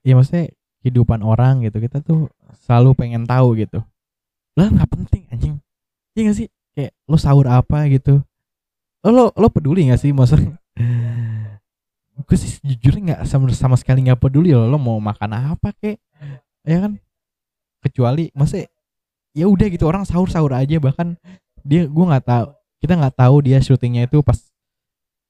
ya 0.00 0.16
maksudnya 0.16 0.48
kehidupan 0.80 1.20
orang 1.20 1.60
gitu 1.60 1.76
kita 1.76 2.00
tuh 2.00 2.32
selalu 2.64 2.96
pengen 2.96 3.28
tahu 3.28 3.52
gitu. 3.60 3.84
Lah 4.56 4.72
nggak 4.72 4.88
penting 4.88 5.28
anjing. 5.28 5.54
Iya 6.16 6.32
gak 6.32 6.36
sih? 6.40 6.48
Kayak 6.72 6.92
lo 7.04 7.20
sahur 7.20 7.46
apa 7.52 7.84
gitu? 7.92 8.24
Lo 9.04 9.10
lo, 9.12 9.24
lo 9.36 9.46
peduli 9.52 9.92
gak 9.92 10.00
sih? 10.00 10.16
Maksudnya 10.16 10.56
gue 12.26 12.36
sih 12.40 12.56
jujurnya 12.64 13.02
nggak 13.12 13.20
sama 13.28 13.46
sama 13.52 13.76
sekali 13.76 14.02
nggak 14.08 14.18
peduli 14.18 14.50
lo 14.56 14.66
lo 14.66 14.80
mau 14.80 14.96
makan 14.96 15.52
apa 15.52 15.76
kek? 15.76 16.00
Ya 16.64 16.88
kan? 16.88 16.96
Kecuali 17.84 18.32
maksudnya 18.32 18.72
ya 19.36 19.44
udah 19.44 19.68
gitu 19.68 19.84
orang 19.84 20.08
sahur 20.08 20.32
sahur 20.32 20.56
aja 20.56 20.80
bahkan 20.80 21.20
dia 21.60 21.84
gue 21.84 22.04
nggak 22.08 22.24
tahu 22.24 22.46
kita 22.80 22.94
nggak 22.96 23.16
tahu 23.20 23.36
dia 23.44 23.58
syutingnya 23.60 24.08
itu 24.08 24.24
pas 24.24 24.47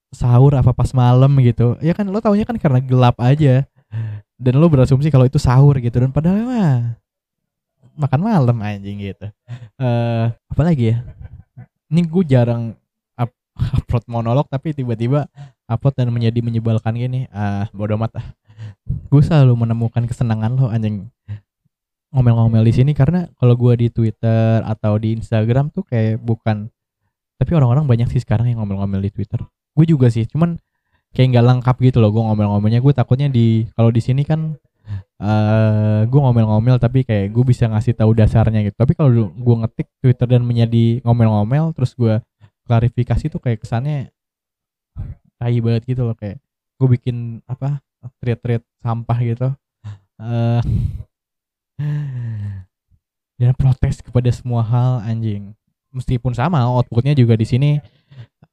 sahur 0.08 0.56
apa 0.56 0.72
pas 0.72 0.90
malam 0.96 1.30
gitu. 1.44 1.76
Ya 1.84 1.92
kan 1.92 2.08
lo 2.08 2.18
taunya 2.20 2.48
kan 2.48 2.56
karena 2.56 2.80
gelap 2.80 3.16
aja. 3.20 3.68
Dan 4.38 4.54
lo 4.62 4.70
berasumsi 4.70 5.10
kalau 5.10 5.26
itu 5.26 5.36
sahur 5.36 5.76
gitu. 5.82 5.98
Dan 5.98 6.14
padahal 6.14 6.44
mah 6.44 6.96
makan 7.98 8.20
malam 8.22 8.56
anjing 8.62 9.02
gitu. 9.02 9.26
Eh 9.80 10.26
apa 10.32 10.62
lagi 10.62 10.94
ya? 10.94 11.04
Ini 11.88 12.04
gue 12.04 12.24
jarang 12.28 12.76
up, 13.16 13.32
upload 13.56 14.04
monolog 14.06 14.46
tapi 14.52 14.76
tiba-tiba 14.76 15.26
upload 15.66 15.94
dan 15.96 16.12
menjadi 16.12 16.40
menyebalkan 16.44 16.94
gini. 16.96 17.26
Ah 17.32 17.66
bodoh 17.74 17.96
amat 17.96 18.20
ah. 18.20 18.26
Gue 19.08 19.20
selalu 19.24 19.54
menemukan 19.54 20.04
kesenangan 20.04 20.56
lo 20.56 20.68
anjing. 20.72 21.08
Ngomel-ngomel 22.08 22.64
di 22.64 22.72
sini 22.72 22.92
karena 22.96 23.28
kalau 23.36 23.52
gue 23.52 23.84
di 23.84 23.88
Twitter 23.92 24.64
atau 24.64 24.96
di 24.96 25.12
Instagram 25.12 25.68
tuh 25.68 25.84
kayak 25.84 26.16
bukan 26.24 26.72
tapi 27.38 27.52
orang-orang 27.54 27.84
banyak 27.84 28.08
sih 28.10 28.24
sekarang 28.24 28.48
yang 28.48 28.64
ngomel-ngomel 28.64 28.98
di 28.98 29.12
Twitter 29.12 29.38
gue 29.78 29.86
juga 29.86 30.10
sih 30.10 30.26
cuman 30.26 30.58
kayak 31.14 31.38
nggak 31.38 31.46
lengkap 31.46 31.76
gitu 31.86 32.02
loh 32.02 32.10
gue 32.10 32.18
ngomel-ngomelnya. 32.18 32.82
Gue 32.82 32.90
takutnya 32.90 33.30
di 33.30 33.70
kalau 33.78 33.94
di 33.94 34.02
sini 34.02 34.26
kan 34.26 34.58
eh 35.22 36.02
gue 36.10 36.20
ngomel-ngomel 36.20 36.82
tapi 36.82 37.06
kayak 37.06 37.30
gue 37.30 37.44
bisa 37.46 37.70
ngasih 37.70 37.94
tahu 37.94 38.10
dasarnya 38.18 38.66
gitu. 38.66 38.74
Tapi 38.74 38.98
kalau 38.98 39.30
gue 39.30 39.56
ngetik 39.62 39.88
Twitter 40.02 40.26
dan 40.26 40.42
menjadi 40.42 40.98
ngomel-ngomel 41.06 41.70
terus 41.78 41.94
gue 41.94 42.18
klarifikasi 42.66 43.30
tuh 43.30 43.40
kayak 43.40 43.62
kesannya 43.62 44.10
tai 45.38 45.62
banget 45.62 45.86
gitu 45.86 46.02
loh. 46.02 46.18
Kayak 46.18 46.42
gue 46.82 46.88
bikin 46.98 47.46
apa 47.46 47.78
tweet-tweet 48.18 48.66
sampah 48.82 49.18
gitu. 49.22 49.48
Eh 50.18 50.62
dan 53.38 53.54
protes 53.54 54.02
kepada 54.02 54.34
semua 54.34 54.66
hal 54.66 54.98
anjing. 55.06 55.54
Meskipun 55.94 56.34
sama 56.34 56.66
outputnya 56.66 57.14
juga 57.14 57.38
di 57.38 57.46
sini 57.46 57.78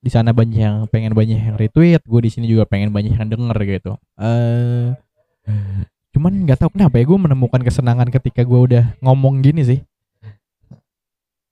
di 0.05 0.13
sana 0.13 0.37
banyak 0.37 0.61
yang 0.61 0.77
pengen 0.85 1.17
banyak 1.17 1.33
yang 1.33 1.57
retweet 1.57 2.05
gue 2.05 2.21
di 2.21 2.29
sini 2.29 2.45
juga 2.45 2.69
pengen 2.69 2.93
banyak 2.93 3.17
yang 3.17 3.25
denger 3.25 3.57
gitu. 3.65 3.97
Eh 4.21 4.93
cuman 6.13 6.45
nggak 6.45 6.61
tahu 6.61 6.77
kenapa 6.77 7.01
ya 7.01 7.09
gue 7.09 7.19
menemukan 7.19 7.61
kesenangan 7.65 8.13
ketika 8.13 8.45
gue 8.45 8.59
udah 8.69 8.85
ngomong 9.01 9.41
gini 9.41 9.65
sih. 9.65 9.79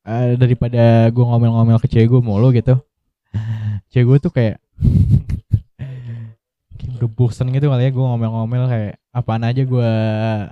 Eh 0.06 0.38
daripada 0.38 1.10
gue 1.10 1.26
ngomel-ngomel 1.26 1.82
ke 1.82 1.90
cewek 1.90 2.14
gue 2.14 2.22
mulu 2.22 2.54
gitu. 2.54 2.78
Cewek 3.90 4.06
gue 4.06 4.18
tuh 4.22 4.30
kayak 4.30 4.62
kayak 6.78 6.94
udah 7.02 7.10
bosen 7.10 7.50
gitu 7.50 7.74
kali 7.74 7.88
ya 7.88 7.90
gue 7.90 8.06
ngomel-ngomel 8.06 8.70
kayak 8.70 8.94
apaan 9.10 9.50
aja 9.50 9.66
gue 9.66 9.92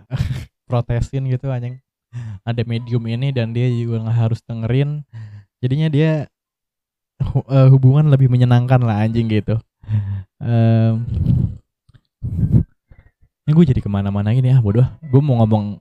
protesin 0.70 1.29
gitu 1.29 1.53
anjing. 1.53 1.77
Ada 2.41 2.65
medium 2.65 3.05
ini 3.05 3.29
dan 3.29 3.53
dia 3.53 3.70
juga 3.70 4.10
nggak 4.10 4.17
harus 4.17 4.41
dengerin. 4.41 5.05
Jadinya 5.62 5.93
dia 5.93 6.25
eh, 7.48 7.68
hubungan 7.70 8.10
lebih 8.10 8.28
menyenangkan 8.28 8.82
lah 8.82 9.06
anjing 9.06 9.30
gitu. 9.30 9.62
Em, 10.42 11.06
ini 13.46 13.51
gue 13.54 13.66
jadi 13.74 13.82
ke 13.82 13.90
mana-mana 13.90 14.34
gini 14.34 14.50
ah 14.54 14.62
bodoh. 14.62 14.86
Gue 15.06 15.22
mau 15.22 15.42
ngomong 15.42 15.78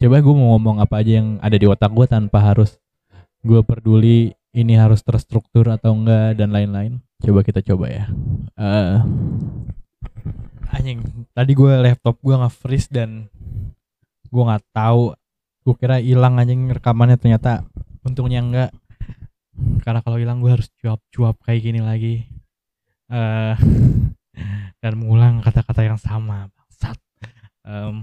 coba 0.00 0.16
gue 0.18 0.34
mau 0.34 0.56
ngomong 0.56 0.76
apa 0.80 1.04
aja 1.04 1.20
yang 1.20 1.36
ada 1.44 1.56
di 1.60 1.66
otak 1.68 1.92
gue 1.92 2.06
tanpa 2.08 2.40
harus 2.40 2.80
gue 3.44 3.60
peduli 3.60 4.32
ini 4.50 4.74
harus 4.74 5.04
terstruktur 5.04 5.70
atau 5.70 5.94
enggak 5.94 6.38
dan 6.38 6.50
lain-lain. 6.50 6.98
Coba 7.22 7.46
kita 7.46 7.62
coba 7.62 7.86
ya. 7.86 8.04
Eh 8.58 8.98
anjing 10.70 11.02
tadi 11.34 11.52
gue 11.52 11.72
laptop 11.82 12.16
gue 12.22 12.34
nge 12.34 12.50
freeze 12.54 12.88
dan 12.90 13.30
gue 14.30 14.42
nggak 14.42 14.64
tahu. 14.74 15.14
Gue 15.60 15.74
kira 15.76 16.00
hilang 16.00 16.40
anjing 16.40 16.72
rekamannya 16.72 17.20
ternyata 17.20 17.62
untungnya 18.02 18.40
enggak 18.40 18.70
karena 19.84 20.00
kalau 20.04 20.16
hilang 20.20 20.38
gue 20.44 20.52
harus 20.52 20.68
cuap-cuap 20.80 21.36
kayak 21.44 21.60
gini 21.64 21.80
lagi. 21.80 22.14
Eh 23.10 23.54
dan 24.82 24.92
mengulang 24.96 25.44
kata-kata 25.44 25.84
yang 25.84 26.00
sama 26.00 26.48
bangsat. 26.52 26.96
Em, 27.66 28.00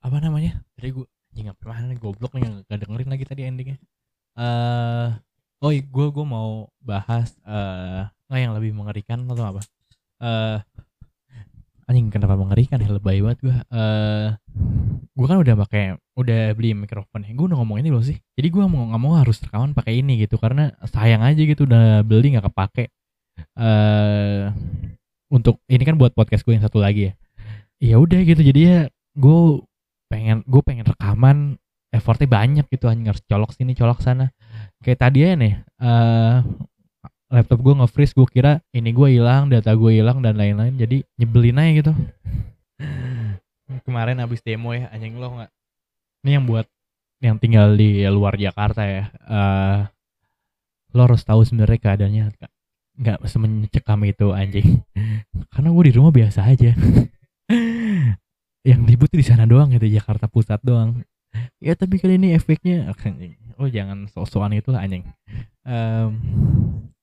apa 0.00 0.16
namanya? 0.20 0.60
Tadi 0.76 0.88
gue 0.92 1.06
apa 1.48 1.62
mana 1.64 1.92
nih? 1.92 1.98
Goblok 2.00 2.36
nih 2.36 2.64
nggak 2.68 2.78
dengerin 2.84 3.10
lagi 3.10 3.24
tadi 3.24 3.42
endingnya. 3.48 3.78
Eh 4.36 5.08
oh 5.60 5.72
gue 5.72 6.06
gue 6.12 6.26
mau 6.26 6.68
bahas 6.80 7.36
eh 7.44 8.04
nggak 8.28 8.40
yang 8.40 8.54
lebih 8.56 8.72
mengerikan 8.76 9.24
atau 9.28 9.44
apa? 9.56 9.62
Eh 10.20 10.58
anjing 11.90 12.06
kenapa 12.14 12.38
mengerikan? 12.38 12.78
Lebay 12.78 13.18
banget 13.18 13.38
gue 13.42 13.56
eh 13.74 14.28
gue 15.10 15.26
kan 15.26 15.42
udah 15.42 15.54
pakai 15.66 15.98
udah 16.14 16.54
beli 16.54 16.78
mikrofon 16.78 17.26
ya. 17.26 17.34
Gue 17.34 17.50
udah 17.50 17.58
ngomong 17.58 17.82
ini 17.82 17.90
belum 17.90 18.06
sih. 18.06 18.16
Jadi 18.38 18.48
gue 18.48 18.64
mau 18.70 18.86
nggak 18.86 19.02
mau 19.02 19.18
harus 19.18 19.42
rekaman 19.42 19.74
pakai 19.74 19.98
ini 19.98 20.22
gitu 20.22 20.38
karena 20.38 20.70
sayang 20.86 21.26
aja 21.26 21.42
gitu 21.42 21.66
udah 21.66 22.06
beli 22.06 22.38
nggak 22.38 22.46
kepake. 22.46 22.94
Eh 23.58 24.46
untuk 25.30 25.58
ini 25.66 25.82
kan 25.82 25.98
buat 25.98 26.14
podcast 26.14 26.46
gue 26.46 26.54
yang 26.54 26.62
satu 26.62 26.78
lagi 26.78 27.10
ya. 27.10 27.12
Ya 27.82 27.96
udah 27.98 28.22
gitu 28.22 28.40
jadi 28.46 28.60
ya 28.62 28.78
gue 29.18 29.66
pengen 30.06 30.46
gue 30.46 30.62
pengen 30.62 30.86
rekaman 30.86 31.58
effortnya 31.90 32.30
banyak 32.30 32.66
gitu 32.70 32.86
hanya 32.86 33.10
harus 33.10 33.22
colok 33.26 33.50
sini 33.50 33.74
colok 33.74 33.98
sana. 33.98 34.30
Kayak 34.78 35.10
tadi 35.10 35.18
ya 35.26 35.34
nih 35.34 35.54
eh 35.82 36.38
laptop 37.30 37.62
gue 37.62 37.74
nge-freeze 37.78 38.14
gue 38.18 38.26
kira 38.26 38.52
ini 38.74 38.90
gue 38.90 39.08
hilang 39.14 39.46
data 39.46 39.70
gue 39.72 40.02
hilang 40.02 40.18
dan 40.20 40.34
lain-lain. 40.34 40.74
Jadi 40.74 41.06
nyebelin 41.16 41.62
aja 41.62 41.70
gitu. 41.78 41.92
Kemarin 43.86 44.18
habis 44.18 44.42
demo 44.42 44.74
ya 44.74 44.90
anjing 44.90 45.14
lo 45.16 45.38
nggak? 45.38 45.50
Ini 46.26 46.30
yang 46.36 46.44
buat 46.44 46.66
yang 47.22 47.38
tinggal 47.38 47.78
di 47.78 48.02
luar 48.10 48.34
Jakarta 48.34 48.82
ya. 48.82 49.04
Eh 49.14 49.80
lo 50.90 51.00
harus 51.06 51.22
tahu 51.22 51.46
sebenarnya 51.46 51.78
keadaannya. 51.78 52.24
Nggak- 52.98 53.22
semencekam 53.30 54.02
itu 54.04 54.34
anjing. 54.34 54.82
Karena 55.54 55.70
gue 55.70 55.84
di 55.86 55.94
rumah 55.94 56.10
biasa 56.10 56.44
aja. 56.50 56.74
Yang 58.60 58.80
ribut 58.92 59.08
di 59.08 59.24
sana 59.24 59.48
doang 59.48 59.72
gitu. 59.72 59.86
Jakarta 59.86 60.28
Pusat 60.28 60.60
doang. 60.66 60.90
Ya 61.62 61.78
tapi 61.78 62.02
kali 62.02 62.18
ini 62.18 62.34
efeknya 62.34 62.90
anjing. 62.90 63.38
Lo 63.54 63.70
jangan 63.70 64.10
sok-sokan 64.10 64.58
itu 64.58 64.74
lah 64.74 64.82
anjing 64.82 65.06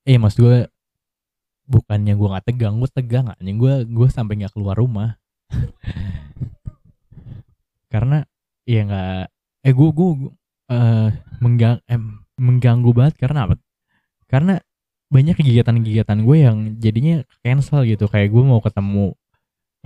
Em, 0.08 0.16
eh 0.16 0.18
mas 0.24 0.40
gue 0.40 0.72
bukannya 1.68 2.16
gue 2.16 2.28
nggak 2.32 2.48
tegang 2.48 2.80
gue 2.80 2.88
tegang 2.88 3.28
anjing. 3.36 3.60
Gue 3.60 3.84
gue 3.84 4.08
sampai 4.08 4.40
nggak 4.40 4.56
keluar 4.56 4.80
rumah. 4.80 5.20
Karena 7.92 8.24
ya 8.64 8.88
nggak 8.88 9.24
eh 9.68 9.74
gue 9.76 9.90
gue 9.92 10.10
eh 10.72 11.10
menggang 11.44 11.84
eh, 11.92 12.00
mengganggu 12.40 12.92
banget 12.96 13.16
karena 13.20 13.52
apa? 13.52 13.60
Karena 14.32 14.56
banyak 15.12 15.36
kegiatan-kegiatan 15.40 16.20
gue 16.24 16.38
yang 16.40 16.58
jadinya 16.80 17.16
cancel 17.44 17.84
gitu. 17.84 18.08
Kayak 18.08 18.32
gue 18.32 18.44
mau 18.48 18.64
ketemu 18.64 19.12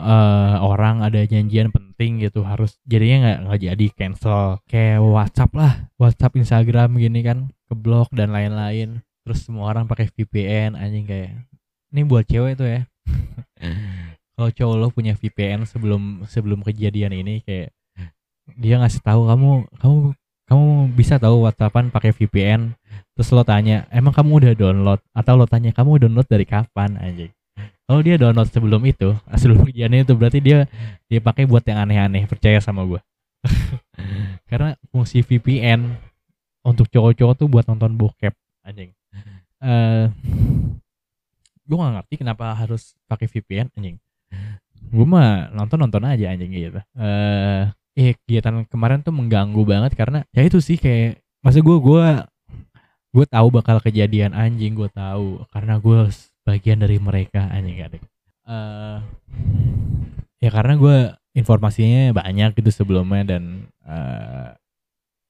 eh 0.01 0.57
orang 0.61 1.01
ada 1.05 1.21
janjian 1.25 1.69
penting 1.73 2.21
gitu 2.25 2.41
harus 2.45 2.77
jadinya 2.85 3.17
nggak 3.25 3.39
nggak 3.49 3.61
jadi 3.73 3.85
cancel. 3.97 4.61
Kayak 4.69 5.01
WhatsApp 5.01 5.51
lah 5.57 5.73
WhatsApp 5.97 6.37
Instagram 6.37 7.01
gini 7.01 7.25
kan 7.25 7.49
keblok 7.69 8.13
dan 8.13 8.33
lain-lain 8.33 9.01
terus 9.21 9.45
semua 9.45 9.69
orang 9.69 9.85
pakai 9.85 10.09
VPN 10.09 10.73
anjing 10.77 11.05
kayak 11.05 11.31
ini 11.91 12.01
buat 12.07 12.25
cewek 12.25 12.55
tuh 12.57 12.67
ya. 12.67 12.81
Kalau 14.35 14.49
cowok 14.49 14.75
lo 14.79 14.87
punya 14.89 15.13
VPN 15.13 15.69
sebelum 15.69 16.25
sebelum 16.25 16.65
kejadian 16.65 17.13
ini 17.13 17.45
kayak 17.45 17.69
dia 18.57 18.81
ngasih 18.81 19.03
tahu 19.05 19.29
kamu 19.29 19.51
kamu 19.77 19.97
kamu 20.49 20.65
bisa 20.97 21.15
tahu 21.21 21.47
WhatsAppan 21.47 21.93
pakai 21.93 22.11
VPN 22.11 22.75
terus 23.15 23.29
lo 23.31 23.45
tanya 23.45 23.87
emang 23.93 24.11
kamu 24.11 24.31
udah 24.41 24.53
download 24.57 24.99
atau 25.13 25.33
lo 25.37 25.45
tanya 25.45 25.71
kamu 25.71 26.07
download 26.07 26.27
dari 26.27 26.43
kapan 26.47 26.97
anjing? 26.97 27.31
Kalau 27.85 28.01
dia 28.01 28.15
download 28.15 28.49
sebelum 28.49 28.81
itu 28.87 29.13
sebelum 29.39 29.67
kejadian 29.67 30.07
itu 30.07 30.15
berarti 30.15 30.39
dia 30.41 30.65
dia 31.05 31.19
pakai 31.21 31.45
buat 31.45 31.61
yang 31.67 31.85
aneh-aneh 31.85 32.25
percaya 32.25 32.57
sama 32.63 32.87
gue 32.87 32.99
karena 34.49 34.79
fungsi 34.89 35.21
VPN 35.21 35.91
untuk 36.65 36.87
cowok-cowok 36.89 37.35
tuh 37.35 37.47
buat 37.51 37.65
nonton 37.67 37.93
bokep 37.99 38.33
anjing 38.63 38.95
eh 39.61 40.05
gue 41.67 41.77
gak 41.77 41.93
ngerti 42.01 42.15
kenapa 42.19 42.51
harus 42.57 42.97
pakai 43.07 43.27
VPN 43.31 43.71
anjing. 43.77 43.97
Gue 44.91 45.05
mah 45.07 45.53
nonton 45.55 45.79
nonton 45.79 46.03
aja 46.03 46.33
anjing 46.33 46.51
gitu. 46.51 46.81
Eh 46.99 47.63
eh 47.95 48.15
kegiatan 48.23 48.65
kemarin 48.67 49.03
tuh 49.03 49.15
mengganggu 49.15 49.61
banget 49.63 49.91
karena 49.95 50.23
ya 50.35 50.43
itu 50.43 50.59
sih 50.59 50.75
kayak 50.79 51.19
masa 51.43 51.59
gue 51.63 51.77
gue 51.79 52.05
gue 53.11 53.25
tahu 53.27 53.47
bakal 53.51 53.77
kejadian 53.83 54.35
anjing 54.35 54.75
gue 54.75 54.89
tahu. 54.91 55.43
Karena 55.51 55.79
gue 55.79 56.11
bagian 56.43 56.79
dari 56.81 56.97
mereka 56.97 57.47
anjing 57.53 57.77
kan 57.77 57.91
eh 58.51 58.97
ya 60.41 60.49
karena 60.49 60.73
gue 60.75 60.97
informasinya 61.37 62.11
banyak 62.11 62.57
gitu 62.57 62.71
sebelumnya 62.73 63.37
dan 63.37 63.69
eh 63.85 64.57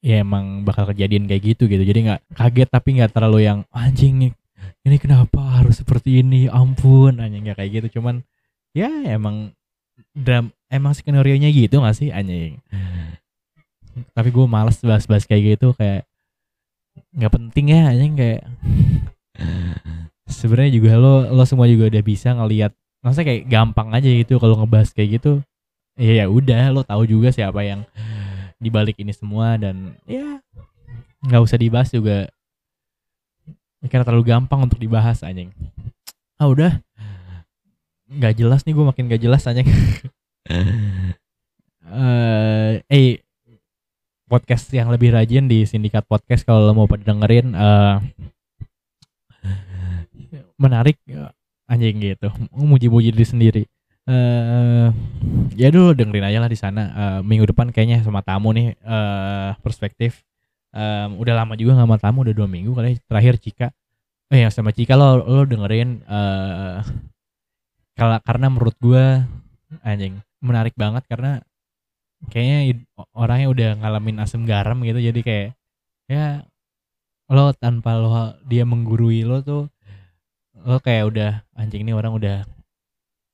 ya 0.02 0.26
emang 0.26 0.66
bakal 0.66 0.90
kejadian 0.90 1.30
kayak 1.30 1.56
gitu 1.56 1.70
gitu. 1.70 1.82
Jadi 1.86 2.10
nggak 2.10 2.22
kaget 2.34 2.70
tapi 2.70 2.90
nggak 2.98 3.14
terlalu 3.14 3.46
yang 3.46 3.62
anjing 3.70 4.34
ini 4.82 4.98
kenapa 4.98 5.62
harus 5.62 5.78
seperti 5.78 6.26
ini? 6.26 6.50
Ampun 6.50 7.22
anjing 7.22 7.46
nggak 7.46 7.62
kayak 7.62 7.72
gitu. 7.82 8.02
Cuman 8.02 8.26
ya 8.74 8.90
emang 9.06 9.54
dram 10.18 10.50
emang 10.68 10.98
skenario 10.98 11.38
nya 11.38 11.54
gitu 11.54 11.80
gak 11.80 11.96
sih 11.96 12.10
anjing? 12.10 12.58
Tapi 14.18 14.30
gue 14.34 14.46
males 14.50 14.82
bahas-bahas 14.82 15.30
kayak 15.30 15.56
gitu 15.56 15.78
kayak 15.78 16.10
nggak 17.16 17.32
penting 17.32 17.72
ya 17.72 17.94
anjing 17.94 18.14
kayak 18.18 18.42
sebenarnya 20.28 20.72
juga 20.76 20.92
lo 20.98 21.30
lo 21.30 21.44
semua 21.46 21.70
juga 21.70 21.88
udah 21.92 22.04
bisa 22.04 22.34
ngelihat 22.36 22.72
maksudnya 23.04 23.28
kayak 23.32 23.44
gampang 23.48 23.90
aja 23.94 24.10
gitu 24.10 24.42
kalau 24.42 24.58
ngebahas 24.60 24.90
kayak 24.98 25.22
gitu. 25.22 25.46
Ya 26.00 26.24
ya 26.24 26.26
udah 26.32 26.72
lo 26.72 26.82
tahu 26.88 27.04
juga 27.06 27.30
siapa 27.30 27.62
yang 27.68 27.84
dibalik 28.62 29.02
ini 29.02 29.10
semua 29.10 29.58
dan 29.58 29.98
ya 30.06 30.38
nggak 31.26 31.42
usah 31.42 31.58
dibahas 31.58 31.90
juga. 31.90 32.30
Karena 33.90 34.06
terlalu 34.06 34.30
gampang 34.30 34.62
untuk 34.70 34.78
dibahas 34.78 35.26
anjing. 35.26 35.50
Ah 36.38 36.46
udah. 36.46 36.78
Nggak 38.06 38.38
jelas 38.38 38.62
nih 38.64 38.78
gue 38.78 38.86
makin 38.86 39.10
gak 39.10 39.22
jelas 39.22 39.44
anjing. 39.50 39.68
Eh 41.92 42.80
eh 42.88 43.20
podcast 44.32 44.72
yang 44.72 44.88
lebih 44.88 45.12
rajin 45.12 45.44
di 45.52 45.68
sindikat 45.68 46.08
podcast 46.08 46.48
kalau 46.48 46.64
lo 46.64 46.72
mau 46.72 46.88
pada 46.88 47.04
dengerin 47.04 47.52
eh 47.52 47.96
menarik 50.56 50.96
anjing 51.68 52.00
gitu. 52.00 52.32
Muji-muji 52.56 53.12
diri 53.12 53.28
sendiri 53.28 53.64
eh 54.12 54.88
ya 55.56 55.68
dulu 55.72 55.96
dengerin 55.96 56.28
aja 56.28 56.40
lah 56.44 56.52
di 56.52 56.60
sana. 56.60 56.84
Eh, 56.92 57.20
minggu 57.24 57.48
depan 57.52 57.72
kayaknya 57.72 58.04
sama 58.04 58.20
tamu 58.26 58.52
nih 58.52 58.76
eh 58.76 59.52
perspektif. 59.64 60.24
Em, 60.76 61.16
udah 61.20 61.34
lama 61.44 61.54
juga 61.60 61.76
nggak 61.80 61.88
sama 61.88 61.98
tamu 62.00 62.18
udah 62.28 62.36
dua 62.36 62.48
minggu 62.52 62.72
kali. 62.76 63.00
Terakhir 63.08 63.36
Cika. 63.40 63.68
Eh 64.32 64.44
yang 64.44 64.52
sama 64.54 64.72
Cika 64.76 64.96
lo 65.00 65.24
lo 65.24 65.44
dengerin 65.48 66.04
kalau 68.00 68.18
karena 68.24 68.48
menurut 68.52 68.76
gua 68.80 69.28
anjing 69.84 70.20
menarik 70.44 70.76
banget 70.76 71.04
karena 71.08 71.40
kayaknya 72.32 72.82
orangnya 73.16 73.48
udah 73.52 73.70
ngalamin 73.82 74.18
asam 74.24 74.44
garam 74.48 74.80
gitu. 74.84 75.00
Jadi 75.00 75.20
kayak 75.24 75.50
ya 76.12 76.44
lo 77.32 77.52
tanpa 77.56 77.96
lo 78.00 78.36
dia 78.48 78.64
menggurui 78.68 79.24
lo 79.24 79.40
tuh 79.44 79.72
lo 80.68 80.78
kayak 80.84 81.04
udah 81.12 81.32
anjing 81.58 81.88
ini 81.88 81.96
orang 81.96 82.14
udah 82.16 82.38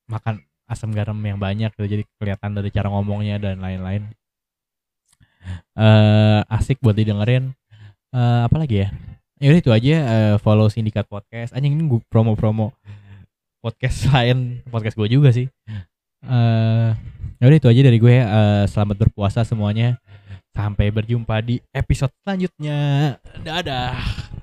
makan 0.08 0.47
asam 0.68 0.92
garam 0.92 1.16
yang 1.24 1.40
banyak 1.40 1.72
gitu 1.74 1.88
jadi 1.88 2.04
kelihatan 2.20 2.52
dari 2.54 2.70
cara 2.70 2.92
ngomongnya 2.92 3.40
dan 3.40 3.64
lain-lain. 3.64 4.12
Eh 5.74 6.40
asik 6.52 6.84
buat 6.84 6.94
didengerin. 6.94 7.56
Eh 8.12 8.40
apa 8.44 8.56
lagi 8.60 8.84
ya? 8.86 8.90
Ya 9.40 9.56
itu 9.56 9.72
aja 9.72 9.96
eh, 10.04 10.36
follow 10.44 10.68
sindikat 10.68 11.08
podcast. 11.08 11.56
Anjing 11.56 11.80
ini 11.80 11.88
gue 11.88 12.04
promo-promo 12.12 12.76
podcast 13.64 14.06
lain 14.14 14.62
podcast 14.68 15.00
gue 15.00 15.08
juga 15.08 15.32
sih. 15.32 15.48
Eh 16.28 16.90
ya 17.38 17.46
udah 17.48 17.58
itu 17.58 17.70
aja 17.72 17.82
dari 17.82 17.98
gue 17.98 18.16
eh, 18.20 18.64
selamat 18.68 19.08
berpuasa 19.08 19.48
semuanya. 19.48 19.96
Sampai 20.52 20.90
berjumpa 20.92 21.40
di 21.46 21.64
episode 21.72 22.12
selanjutnya. 22.26 23.16
Dadah 23.46 24.36